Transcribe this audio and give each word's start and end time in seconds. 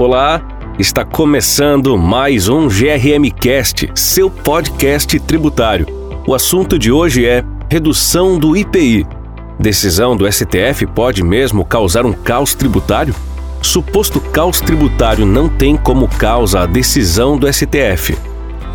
Olá, 0.00 0.40
está 0.78 1.04
começando 1.04 1.98
mais 1.98 2.48
um 2.48 2.68
GRM 2.68 3.30
Cast, 3.38 3.90
seu 3.94 4.30
podcast 4.30 5.20
tributário. 5.20 5.86
O 6.26 6.34
assunto 6.34 6.78
de 6.78 6.90
hoje 6.90 7.26
é 7.26 7.44
redução 7.68 8.38
do 8.38 8.56
IPI. 8.56 9.06
Decisão 9.58 10.16
do 10.16 10.26
STF 10.32 10.86
pode 10.86 11.22
mesmo 11.22 11.66
causar 11.66 12.06
um 12.06 12.14
caos 12.14 12.54
tributário? 12.54 13.14
Suposto 13.60 14.22
caos 14.22 14.58
tributário 14.58 15.26
não 15.26 15.50
tem 15.50 15.76
como 15.76 16.08
causa 16.08 16.60
a 16.60 16.66
decisão 16.66 17.36
do 17.36 17.46
STF, 17.52 18.16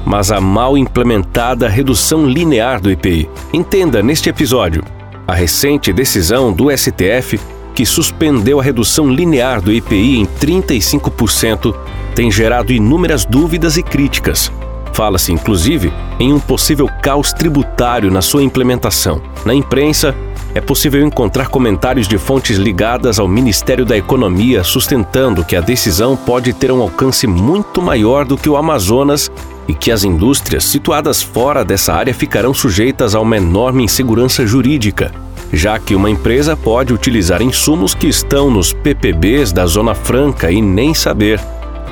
mas 0.06 0.32
a 0.32 0.40
mal 0.40 0.78
implementada 0.78 1.68
redução 1.68 2.28
linear 2.28 2.80
do 2.80 2.92
IPI. 2.92 3.28
Entenda 3.52 4.04
neste 4.04 4.30
episódio. 4.30 4.84
A 5.28 5.34
recente 5.34 5.92
decisão 5.92 6.54
do 6.54 6.70
STF 6.70 7.40
que 7.76 7.86
suspendeu 7.86 8.60
a 8.60 8.64
redução 8.64 9.10
linear 9.10 9.62
do 9.62 9.72
IPI 9.72 10.18
em 10.18 10.26
35%, 10.26 11.76
tem 12.16 12.32
gerado 12.32 12.72
inúmeras 12.72 13.26
dúvidas 13.26 13.76
e 13.76 13.84
críticas. 13.84 14.50
Fala-se, 14.94 15.34
inclusive, 15.34 15.92
em 16.18 16.32
um 16.32 16.40
possível 16.40 16.90
caos 17.04 17.34
tributário 17.34 18.10
na 18.10 18.22
sua 18.22 18.42
implementação. 18.42 19.22
Na 19.46 19.54
imprensa, 19.54 20.16
é 20.54 20.62
possível 20.62 21.06
encontrar 21.06 21.50
comentários 21.50 22.08
de 22.08 22.18
fontes 22.18 22.56
ligadas 22.56 23.20
ao 23.20 23.28
Ministério 23.28 23.84
da 23.84 23.98
Economia 23.98 24.64
sustentando 24.64 25.44
que 25.44 25.58
a 25.58 25.60
decisão 25.60 26.16
pode 26.16 26.54
ter 26.54 26.72
um 26.72 26.82
alcance 26.82 27.28
muito 27.28 27.82
maior 27.82 28.24
do 28.24 28.38
que 28.38 28.48
o 28.48 28.56
Amazonas 28.56 29.30
e 29.68 29.74
que 29.74 29.92
as 29.92 30.06
indústrias 30.06 30.64
situadas 30.64 31.22
fora 31.22 31.66
dessa 31.66 31.94
área 31.94 32.14
ficarão 32.14 32.54
sujeitas 32.54 33.14
a 33.14 33.20
uma 33.20 33.36
enorme 33.36 33.84
insegurança 33.84 34.48
jurídica 34.48 35.12
já 35.52 35.80
que 35.80 35.96
uma 35.96 36.10
empresa 36.10 36.56
pode 36.56 36.94
utilizar 36.94 37.42
insumos 37.42 37.94
que 37.94 38.08
estão 38.08 38.50
nos 38.50 38.74
PPBs 38.74 39.52
da 39.52 39.66
Zona 39.66 39.96
Franca 39.96 40.52
e 40.52 40.62
nem 40.62 40.94
saber. 40.94 41.40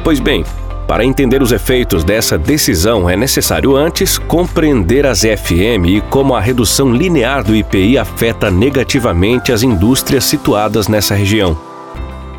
Pois 0.03 0.19
bem, 0.19 0.43
para 0.87 1.05
entender 1.05 1.41
os 1.41 1.51
efeitos 1.51 2.03
dessa 2.03 2.37
decisão, 2.37 3.09
é 3.09 3.15
necessário 3.15 3.75
antes 3.75 4.17
compreender 4.17 5.05
as 5.05 5.23
EFM 5.23 5.87
e 5.87 6.01
como 6.01 6.35
a 6.35 6.41
redução 6.41 6.93
linear 6.93 7.43
do 7.43 7.55
IPI 7.55 7.97
afeta 7.97 8.51
negativamente 8.51 9.51
as 9.51 9.63
indústrias 9.63 10.25
situadas 10.25 10.87
nessa 10.87 11.15
região. 11.15 11.57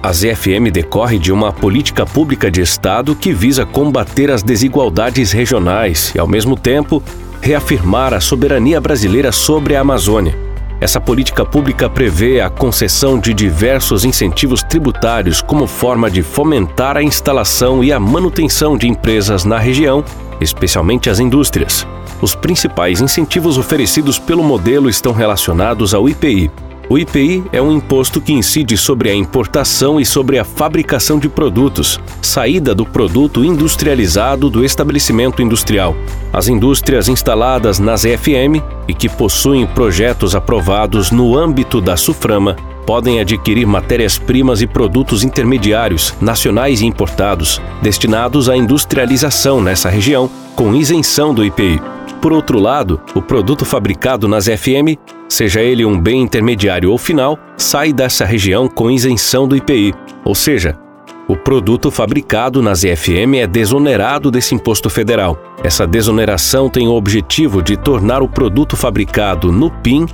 A 0.03 0.13
ZFM 0.13 0.71
decorre 0.71 1.19
de 1.19 1.33
uma 1.33 1.51
política 1.51 2.05
pública 2.05 2.51
de 2.51 2.61
Estado 2.61 3.17
que 3.17 3.33
visa 3.33 3.65
combater 3.65 4.31
as 4.31 4.43
desigualdades 4.43 5.33
regionais 5.33 6.13
e, 6.15 6.19
ao 6.19 6.27
mesmo 6.27 6.57
tempo, 6.57 7.03
reafirmar 7.41 8.13
a 8.13 8.21
soberania 8.21 8.79
brasileira 8.79 9.33
sobre 9.33 9.75
a 9.75 9.81
Amazônia. 9.81 10.44
Essa 10.81 11.01
política 11.01 11.45
pública 11.45 11.89
prevê 11.89 12.41
a 12.41 12.51
concessão 12.51 13.19
de 13.19 13.33
diversos 13.33 14.05
incentivos 14.05 14.63
tributários 14.63 15.41
como 15.41 15.67
forma 15.67 16.11
de 16.11 16.23
fomentar 16.23 16.97
a 16.97 17.03
instalação 17.03 17.83
e 17.83 17.93
a 17.93 18.01
manutenção 18.01 18.77
de 18.77 18.89
empresas 18.89 19.45
na 19.45 19.59
região, 19.59 20.05
especialmente 20.41 21.09
as 21.09 21.21
indústrias. 21.21 21.87
Os 22.21 22.35
principais 22.35 23.01
incentivos 23.01 23.57
oferecidos 23.57 24.19
pelo 24.19 24.43
modelo 24.43 24.89
estão 24.89 25.13
relacionados 25.13 25.95
ao 25.95 26.09
IPI, 26.09 26.51
o 26.89 26.99
IPI 26.99 27.45
é 27.53 27.63
um 27.63 27.73
imposto 27.73 28.21
que 28.21 28.33
incide 28.33 28.77
sobre 28.77 29.11
a 29.11 29.15
importação 29.15 29.99
e 29.99 30.05
sobre 30.05 30.39
a 30.39 30.45
fabricação 30.45 31.19
de 31.19 31.29
produtos, 31.29 31.99
saída 32.21 32.75
do 32.75 32.85
produto 32.85 33.45
industrializado 33.45 34.51
do 34.51 34.65
estabelecimento 34.65 35.41
industrial. 35.41 35.97
As 36.33 36.49
indústrias 36.49 37.09
instaladas 37.09 37.79
nas 37.79 38.05
EFM 38.05 38.63
e 38.87 38.93
que 38.93 39.09
possuem 39.09 39.67
projetos 39.67 40.35
aprovados 40.35 41.11
no 41.11 41.37
âmbito 41.37 41.81
da 41.81 41.97
SUFRAMA 41.97 42.57
podem 42.87 43.19
adquirir 43.19 43.67
matérias-primas 43.67 44.61
e 44.61 44.67
produtos 44.67 45.25
intermediários, 45.25 46.15
nacionais 46.21 46.83
e 46.83 46.87
importados, 46.87 47.63
destinados 47.81 48.51
à 48.51 48.57
industrialização 48.57 49.61
nessa 49.61 49.89
região, 49.89 50.31
com 50.55 50.75
isenção 50.75 51.33
do 51.33 51.43
IPI. 51.43 51.81
Por 52.21 52.33
outro 52.33 52.59
lado, 52.59 53.01
o 53.15 53.23
produto 53.23 53.65
fabricado 53.65 54.29
nas 54.29 54.47
FM, 54.47 54.99
seja 55.35 55.61
ele 55.61 55.85
um 55.85 56.01
bem 56.01 56.23
intermediário 56.23 56.91
ou 56.91 56.97
final, 56.97 57.39
sai 57.57 57.93
dessa 57.93 58.25
região 58.25 58.69
com 58.69 58.91
isenção 58.91 59.49
do 59.49 59.57
IPI, 59.57 59.93
ou 60.25 60.35
seja, 60.35 60.79
o 61.27 61.37
produto 61.37 61.91
fabricado 61.91 62.63
nas 62.63 62.85
EFM 62.85 63.37
é 63.39 63.47
desonerado 63.47 64.31
desse 64.31 64.55
imposto 64.55 64.89
federal. 64.91 65.37
Essa 65.63 65.87
desoneração 65.87 66.69
tem 66.69 66.87
o 66.87 66.93
objetivo 66.93 67.63
de 67.63 67.77
tornar 67.77 68.23
o 68.23 68.29
produto 68.29 68.77
fabricado 68.77 69.51
no 69.51 69.71
PIN, 69.71 70.07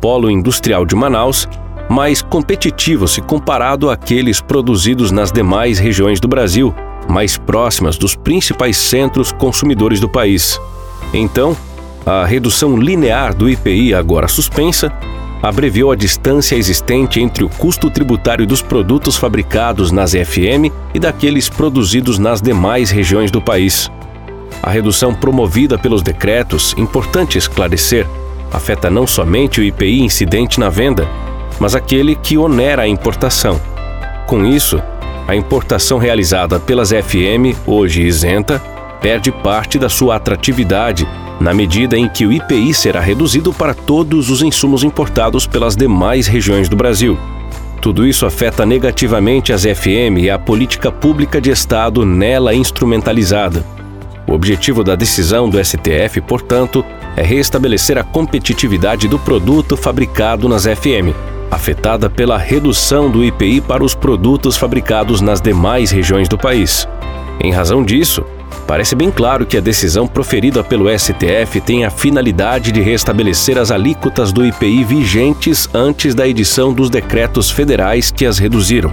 Polo 0.00 0.30
Industrial 0.30 0.84
de 0.84 0.94
Manaus, 0.94 1.48
mais 1.88 2.20
competitivo 2.20 3.08
se 3.08 3.20
comparado 3.22 3.90
àqueles 3.90 4.40
produzidos 4.40 5.10
nas 5.10 5.32
demais 5.32 5.78
regiões 5.78 6.20
do 6.20 6.28
Brasil, 6.28 6.74
mais 7.08 7.38
próximas 7.38 7.96
dos 7.96 8.14
principais 8.14 8.76
centros 8.76 9.32
consumidores 9.32 9.98
do 9.98 10.08
país. 10.08 10.60
Então, 11.14 11.56
a 12.04 12.24
redução 12.24 12.76
linear 12.76 13.34
do 13.34 13.48
IPI, 13.48 13.94
agora 13.94 14.28
suspensa, 14.28 14.92
abreviou 15.42 15.92
a 15.92 15.96
distância 15.96 16.56
existente 16.56 17.20
entre 17.20 17.44
o 17.44 17.48
custo 17.48 17.90
tributário 17.90 18.46
dos 18.46 18.60
produtos 18.60 19.16
fabricados 19.16 19.92
nas 19.92 20.14
EFM 20.14 20.72
e 20.94 20.98
daqueles 20.98 21.48
produzidos 21.48 22.18
nas 22.18 22.42
demais 22.42 22.90
regiões 22.90 23.30
do 23.30 23.40
país. 23.40 23.90
A 24.62 24.70
redução 24.70 25.14
promovida 25.14 25.78
pelos 25.78 26.02
decretos, 26.02 26.74
importante 26.76 27.38
esclarecer, 27.38 28.06
afeta 28.52 28.90
não 28.90 29.06
somente 29.06 29.60
o 29.60 29.64
IPI 29.64 30.00
incidente 30.02 30.58
na 30.58 30.68
venda, 30.68 31.06
mas 31.60 31.74
aquele 31.74 32.14
que 32.16 32.36
onera 32.36 32.82
a 32.82 32.88
importação. 32.88 33.60
Com 34.26 34.44
isso, 34.44 34.82
a 35.26 35.36
importação 35.36 35.98
realizada 35.98 36.58
pelas 36.58 36.90
FM, 36.90 37.54
hoje 37.66 38.02
isenta, 38.02 38.60
perde 39.00 39.30
parte 39.30 39.78
da 39.78 39.88
sua 39.88 40.16
atratividade 40.16 41.06
na 41.40 41.54
medida 41.54 41.96
em 41.96 42.08
que 42.08 42.26
o 42.26 42.32
IPI 42.32 42.74
será 42.74 43.00
reduzido 43.00 43.52
para 43.52 43.74
todos 43.74 44.30
os 44.30 44.42
insumos 44.42 44.82
importados 44.82 45.46
pelas 45.46 45.76
demais 45.76 46.26
regiões 46.26 46.68
do 46.68 46.76
Brasil. 46.76 47.18
Tudo 47.80 48.06
isso 48.06 48.26
afeta 48.26 48.66
negativamente 48.66 49.52
as 49.52 49.62
FM 49.62 50.18
e 50.18 50.30
a 50.30 50.38
política 50.38 50.90
pública 50.90 51.40
de 51.40 51.50
Estado 51.50 52.04
nela 52.04 52.54
instrumentalizada. 52.54 53.64
O 54.26 54.32
objetivo 54.32 54.84
da 54.84 54.94
decisão 54.94 55.48
do 55.48 55.62
STF, 55.64 56.20
portanto, 56.20 56.84
é 57.16 57.22
restabelecer 57.22 57.96
a 57.96 58.04
competitividade 58.04 59.08
do 59.08 59.18
produto 59.18 59.76
fabricado 59.76 60.48
nas 60.48 60.64
FM, 60.64 61.14
afetada 61.50 62.10
pela 62.10 62.36
redução 62.36 63.10
do 63.10 63.24
IPI 63.24 63.60
para 63.60 63.82
os 63.82 63.94
produtos 63.94 64.56
fabricados 64.56 65.20
nas 65.20 65.40
demais 65.40 65.90
regiões 65.90 66.28
do 66.28 66.36
país. 66.36 66.86
Em 67.40 67.52
razão 67.52 67.82
disso, 67.82 68.24
Parece 68.68 68.94
bem 68.94 69.10
claro 69.10 69.46
que 69.46 69.56
a 69.56 69.62
decisão 69.62 70.06
proferida 70.06 70.62
pelo 70.62 70.90
STF 70.90 71.58
tem 71.58 71.86
a 71.86 71.90
finalidade 71.90 72.70
de 72.70 72.82
restabelecer 72.82 73.56
as 73.56 73.70
alíquotas 73.70 74.30
do 74.30 74.44
IPI 74.44 74.84
vigentes 74.84 75.66
antes 75.72 76.14
da 76.14 76.28
edição 76.28 76.70
dos 76.70 76.90
decretos 76.90 77.50
federais 77.50 78.10
que 78.10 78.26
as 78.26 78.36
reduziram. 78.36 78.92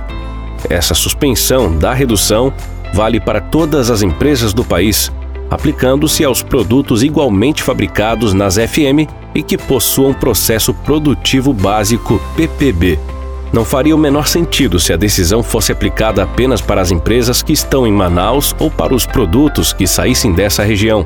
Essa 0.70 0.94
suspensão 0.94 1.78
da 1.78 1.94
redução 1.94 2.54
vale 2.94 3.20
para 3.20 3.42
todas 3.42 3.92
as 3.92 4.02
empresas 4.02 4.54
do 4.54 4.64
país, 4.64 5.12
aplicando-se 5.52 6.24
aos 6.24 6.42
produtos 6.42 7.04
igualmente 7.04 7.62
fabricados 7.62 8.34
nas 8.34 8.56
FM 8.56 9.12
e 9.36 9.44
que 9.44 9.58
possuam 9.58 10.14
processo 10.14 10.74
produtivo 10.74 11.52
básico 11.52 12.22
PPB. 12.38 12.98
Não 13.56 13.64
faria 13.64 13.96
o 13.96 13.98
menor 13.98 14.28
sentido 14.28 14.82
se 14.82 14.92
a 14.92 14.98
decisão 14.98 15.42
fosse 15.42 15.72
aplicada 15.72 16.22
apenas 16.22 16.60
para 16.60 16.82
as 16.82 16.92
empresas 16.92 17.42
que 17.42 17.54
estão 17.54 17.88
em 17.88 17.92
Manaus 17.92 18.54
ou 18.60 18.70
para 18.70 18.94
os 18.94 19.06
produtos 19.06 19.72
que 19.72 19.88
saíssem 19.88 20.34
dessa 20.34 20.62
região. 20.62 21.06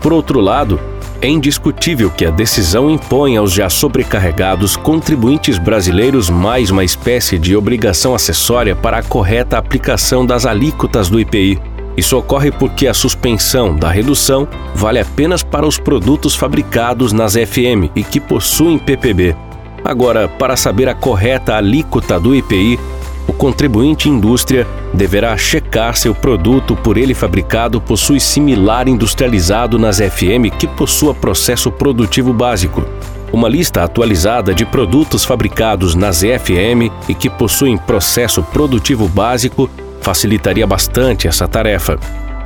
Por 0.00 0.12
outro 0.12 0.38
lado, 0.38 0.78
é 1.20 1.26
indiscutível 1.26 2.08
que 2.08 2.24
a 2.24 2.30
decisão 2.30 2.88
impõe 2.88 3.36
aos 3.36 3.52
já 3.52 3.68
sobrecarregados 3.68 4.76
contribuintes 4.76 5.58
brasileiros 5.58 6.30
mais 6.30 6.70
uma 6.70 6.84
espécie 6.84 7.36
de 7.36 7.56
obrigação 7.56 8.14
acessória 8.14 8.76
para 8.76 8.98
a 8.98 9.02
correta 9.02 9.58
aplicação 9.58 10.24
das 10.24 10.46
alíquotas 10.46 11.08
do 11.08 11.18
IPI. 11.18 11.60
Isso 11.96 12.16
ocorre 12.16 12.52
porque 12.52 12.86
a 12.86 12.94
suspensão 12.94 13.74
da 13.74 13.90
redução 13.90 14.46
vale 14.72 15.00
apenas 15.00 15.42
para 15.42 15.66
os 15.66 15.80
produtos 15.80 16.36
fabricados 16.36 17.12
nas 17.12 17.32
FM 17.32 17.90
e 17.96 18.04
que 18.04 18.20
possuem 18.20 18.78
PPB. 18.78 19.47
Agora, 19.84 20.28
para 20.28 20.56
saber 20.56 20.88
a 20.88 20.94
correta 20.94 21.54
alíquota 21.54 22.18
do 22.18 22.34
IPI, 22.34 22.78
o 23.26 23.32
contribuinte 23.32 24.08
indústria 24.08 24.66
deverá 24.92 25.36
checar 25.36 25.96
se 25.96 26.08
o 26.08 26.14
produto 26.14 26.74
por 26.74 26.96
ele 26.96 27.14
fabricado 27.14 27.80
possui 27.80 28.18
similar 28.18 28.88
industrializado 28.88 29.78
nas 29.78 29.98
FM 29.98 30.50
que 30.58 30.66
possua 30.66 31.14
processo 31.14 31.70
produtivo 31.70 32.32
básico. 32.32 32.84
Uma 33.30 33.48
lista 33.48 33.84
atualizada 33.84 34.54
de 34.54 34.64
produtos 34.64 35.24
fabricados 35.24 35.94
nas 35.94 36.20
FM 36.20 36.90
e 37.06 37.14
que 37.14 37.28
possuem 37.28 37.76
processo 37.76 38.42
produtivo 38.42 39.06
básico 39.06 39.68
facilitaria 40.00 40.66
bastante 40.66 41.28
essa 41.28 41.46
tarefa. 41.46 41.98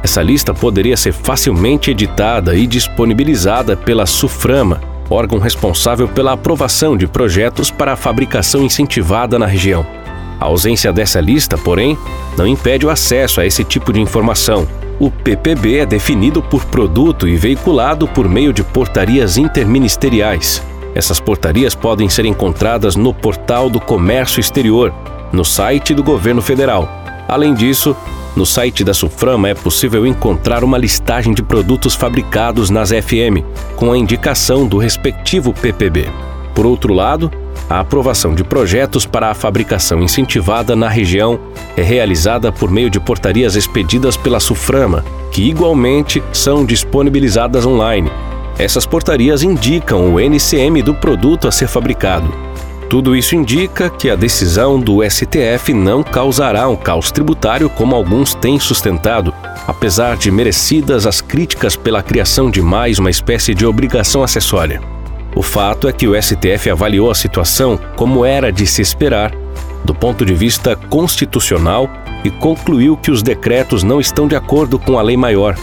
Essa 0.03 0.21
lista 0.21 0.53
poderia 0.53 0.97
ser 0.97 1.13
facilmente 1.13 1.93
editada 1.93 2.57
e 2.57 2.67
disponibilizada 2.67 3.77
pela 3.77 4.05
SUFRAMA, 4.05 4.81
órgão 5.11 5.39
responsável 5.39 6.09
pela 6.09 6.33
aprovação 6.33 6.97
de 6.97 7.07
projetos 7.07 7.71
para 7.71 7.93
a 7.93 7.97
fabricação 7.97 8.63
incentivada 8.63 9.39
na 9.39 9.47
região. 9.47 9.85
A 10.41 10.47
ausência 10.47 10.93
dessa 10.93 11.21
lista, 11.21 11.57
porém, 11.57 11.97
não 12.37 12.47
impede 12.47 12.85
o 12.85 12.91
acesso 12.91 13.41
a 13.41 13.47
esse 13.47 13.63
tipo 13.63 13.93
de 13.93 14.01
informação. 14.01 14.67
O 14.99 15.11
PPB 15.11 15.79
é 15.79 15.87
definido 15.87 16.43
por 16.43 16.65
produto 16.65 17.29
e 17.29 17.37
veiculado 17.37 18.09
por 18.09 18.29
meio 18.29 18.53
de 18.53 18.63
portarias 18.63 19.37
interministeriais. 19.37 20.63
Essas 20.95 21.21
portarias 21.21 21.75
podem 21.75 22.09
ser 22.09 22.25
encontradas 22.25 22.97
no 22.97 23.15
portal 23.15 23.71
do 23.71 23.81
Comércio 23.81 24.41
Exterior, 24.41 24.93
no 25.33 25.45
site 25.45 25.95
do 25.95 26.03
Governo 26.03 26.43
Federal. 26.43 26.89
Além 27.29 27.55
disso, 27.55 27.97
no 28.35 28.47
site 28.47 28.83
da 28.83 28.95
Suframa 28.95 29.49
é 29.49 29.55
possível 29.55 30.07
encontrar 30.07 30.65
uma 30.65 30.79
listagem 30.79 31.35
de 31.35 31.43
produtos 31.43 31.95
fabricados 31.95 32.71
nas 32.71 32.91
FM, 32.91 33.45
com 33.77 33.93
a 33.93 33.99
indicação 33.99 34.67
do 34.67 34.79
respectivo 34.79 35.53
PPB. 35.53 36.09
Por 36.55 36.65
outro 36.65 36.95
lado, 36.95 37.31
a 37.69 37.81
aprovação 37.81 38.35
de 38.35 38.43
projetos 38.43 39.07
para 39.07 39.31
a 39.31 39.35
fabricação 39.35 40.03
incentivada 40.03 40.75
na 40.75 40.89
região 40.89 41.39
é 41.77 41.83
realizada 41.83 42.51
por 42.51 42.71
meio 42.71 42.91
de 42.91 43.01
portarias 43.01 43.55
expedidas 43.55 44.17
pela 44.17 44.41
Suframa, 44.41 45.05
que 45.31 45.43
igualmente 45.49 46.23
são 46.33 46.65
disponibilizadas 46.65 47.67
online. 47.67 48.11
Essas 48.59 48.85
portarias 48.85 49.43
indicam 49.43 50.13
o 50.13 50.21
NCM 50.21 50.83
do 50.83 50.95
produto 50.95 51.49
a 51.49 51.53
ser 51.53 51.69
fabricado. 51.69 52.33
Tudo 52.93 53.17
isso 53.17 53.35
indica 53.35 53.89
que 53.89 54.11
a 54.11 54.15
decisão 54.15 54.79
do 54.79 54.99
STF 55.03 55.73
não 55.73 56.03
causará 56.03 56.69
um 56.69 56.77
caos 56.77 57.11
tributário 57.11 57.71
como 57.71 57.97
alguns 57.97 58.35
têm 58.35 58.61
sustentado, 58.61 59.33
apesar 59.67 60.15
de 60.15 60.31
merecidas 60.31 61.07
as 61.07 61.23
críticas 61.23 61.75
pela 61.75 62.03
criação 62.03 62.51
de 62.51 62.61
mais 62.61 62.99
uma 62.99 63.09
espécie 63.09 63.55
de 63.55 63.65
obrigação 63.65 64.23
acessória. 64.23 64.83
O 65.35 65.41
fato 65.41 65.89
é 65.89 65.93
que 65.95 66.07
o 66.07 66.23
STF 66.23 66.69
avaliou 66.69 67.11
a 67.11 67.15
situação 67.15 67.81
como 67.97 68.27
era 68.27 68.53
de 68.53 68.67
se 68.67 68.83
esperar, 68.83 69.33
do 69.83 69.95
ponto 69.95 70.23
de 70.23 70.35
vista 70.35 70.77
constitucional, 70.77 71.89
e 72.23 72.31
concluiu 72.31 72.95
que 72.95 73.11
os 73.11 73.23
decretos 73.23 73.83
não 73.83 74.01
estão 74.01 74.29
de 74.29 74.37
acordo 74.37 74.79
com 74.79 74.99
a 74.99 75.03
lei 75.03 75.17
maior. 75.17 75.57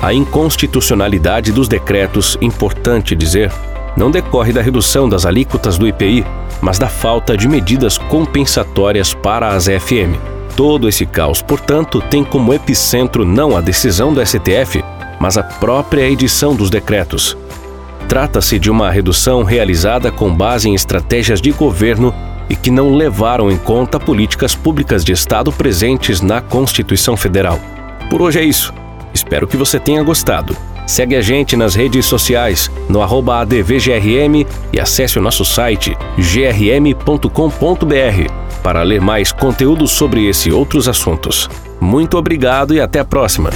A 0.00 0.14
inconstitucionalidade 0.14 1.50
dos 1.50 1.66
decretos, 1.66 2.38
importante 2.40 3.16
dizer, 3.16 3.50
não 3.96 4.10
decorre 4.10 4.52
da 4.52 4.60
redução 4.60 5.08
das 5.08 5.24
alíquotas 5.24 5.78
do 5.78 5.88
IPI, 5.88 6.24
mas 6.60 6.78
da 6.78 6.88
falta 6.88 7.36
de 7.36 7.48
medidas 7.48 7.96
compensatórias 7.98 9.14
para 9.14 9.48
as 9.48 9.66
FM. 9.66 10.18
Todo 10.56 10.88
esse 10.88 11.04
caos, 11.04 11.42
portanto, 11.42 12.00
tem 12.00 12.24
como 12.24 12.52
epicentro 12.52 13.24
não 13.24 13.56
a 13.56 13.60
decisão 13.60 14.12
do 14.12 14.24
STF, 14.24 14.82
mas 15.20 15.36
a 15.36 15.42
própria 15.42 16.08
edição 16.08 16.54
dos 16.54 16.70
decretos. 16.70 17.36
Trata-se 18.08 18.58
de 18.58 18.70
uma 18.70 18.90
redução 18.90 19.42
realizada 19.42 20.10
com 20.12 20.32
base 20.32 20.68
em 20.68 20.74
estratégias 20.74 21.40
de 21.40 21.50
governo 21.50 22.14
e 22.48 22.54
que 22.54 22.70
não 22.70 22.94
levaram 22.94 23.50
em 23.50 23.56
conta 23.56 23.98
políticas 23.98 24.54
públicas 24.54 25.04
de 25.04 25.12
Estado 25.12 25.50
presentes 25.50 26.20
na 26.20 26.40
Constituição 26.40 27.16
Federal. 27.16 27.58
Por 28.08 28.22
hoje 28.22 28.38
é 28.38 28.44
isso. 28.44 28.72
Espero 29.12 29.46
que 29.48 29.56
você 29.56 29.80
tenha 29.80 30.02
gostado. 30.02 30.56
Segue 30.86 31.16
a 31.16 31.20
gente 31.20 31.56
nas 31.56 31.74
redes 31.74 32.06
sociais, 32.06 32.70
no 32.88 33.02
ADVGRM 33.40 34.46
e 34.72 34.80
acesse 34.80 35.18
o 35.18 35.22
nosso 35.22 35.44
site 35.44 35.96
grm.com.br 36.16 37.26
para 38.62 38.82
ler 38.82 39.00
mais 39.00 39.32
conteúdo 39.32 39.86
sobre 39.86 40.26
esse 40.26 40.48
e 40.48 40.52
outros 40.52 40.88
assuntos. 40.88 41.48
Muito 41.80 42.16
obrigado 42.16 42.74
e 42.74 42.80
até 42.80 43.00
a 43.00 43.04
próxima! 43.04 43.50